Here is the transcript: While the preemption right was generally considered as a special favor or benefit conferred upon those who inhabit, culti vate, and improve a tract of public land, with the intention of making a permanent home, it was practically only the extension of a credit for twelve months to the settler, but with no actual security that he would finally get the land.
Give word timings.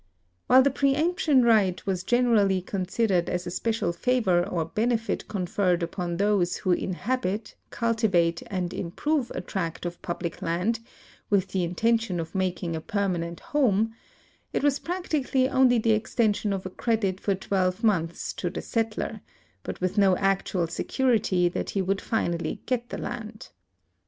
While 0.47 0.63
the 0.63 0.71
preemption 0.71 1.43
right 1.45 1.85
was 1.85 2.03
generally 2.03 2.59
considered 2.59 3.29
as 3.29 3.45
a 3.45 3.51
special 3.51 3.93
favor 3.93 4.43
or 4.43 4.65
benefit 4.65 5.27
conferred 5.27 5.83
upon 5.83 6.17
those 6.17 6.55
who 6.55 6.71
inhabit, 6.71 7.53
culti 7.69 8.09
vate, 8.09 8.41
and 8.47 8.73
improve 8.73 9.31
a 9.35 9.41
tract 9.41 9.85
of 9.85 10.01
public 10.01 10.41
land, 10.41 10.79
with 11.29 11.49
the 11.49 11.63
intention 11.63 12.19
of 12.19 12.33
making 12.33 12.75
a 12.75 12.81
permanent 12.81 13.41
home, 13.41 13.93
it 14.53 14.63
was 14.63 14.79
practically 14.79 15.47
only 15.47 15.77
the 15.77 15.91
extension 15.91 16.51
of 16.51 16.65
a 16.65 16.71
credit 16.71 17.19
for 17.19 17.35
twelve 17.35 17.83
months 17.83 18.33
to 18.33 18.49
the 18.49 18.63
settler, 18.63 19.21
but 19.61 19.81
with 19.81 19.99
no 19.99 20.17
actual 20.17 20.65
security 20.65 21.47
that 21.47 21.69
he 21.77 21.81
would 21.83 22.01
finally 22.01 22.63
get 22.65 22.89
the 22.89 22.97
land. 22.97 23.49